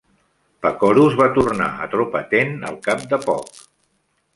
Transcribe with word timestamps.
Pacorus 0.65 1.19
va 1.21 1.29
tornar 1.37 1.67
a 1.75 1.85
Atropatene 1.91 2.61
al 2.73 2.83
cap 2.91 3.09
de 3.15 3.25
poc. 3.31 3.67